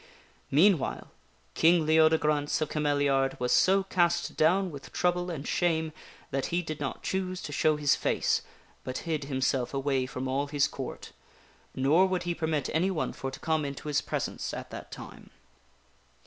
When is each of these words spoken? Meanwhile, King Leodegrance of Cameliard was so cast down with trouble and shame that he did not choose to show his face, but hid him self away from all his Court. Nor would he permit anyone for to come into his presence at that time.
Meanwhile, 0.49 1.11
King 1.53 1.85
Leodegrance 1.85 2.59
of 2.59 2.69
Cameliard 2.69 3.39
was 3.39 3.51
so 3.51 3.83
cast 3.83 4.35
down 4.35 4.71
with 4.71 4.91
trouble 4.91 5.29
and 5.29 5.47
shame 5.47 5.93
that 6.31 6.47
he 6.47 6.63
did 6.63 6.79
not 6.79 7.03
choose 7.03 7.39
to 7.43 7.51
show 7.51 7.75
his 7.75 7.95
face, 7.95 8.41
but 8.83 8.97
hid 9.05 9.25
him 9.25 9.41
self 9.41 9.75
away 9.75 10.07
from 10.07 10.27
all 10.27 10.47
his 10.47 10.67
Court. 10.67 11.11
Nor 11.75 12.07
would 12.07 12.23
he 12.23 12.33
permit 12.33 12.67
anyone 12.73 13.13
for 13.13 13.29
to 13.29 13.39
come 13.39 13.63
into 13.63 13.87
his 13.89 14.01
presence 14.01 14.55
at 14.55 14.71
that 14.71 14.91
time. 14.91 15.29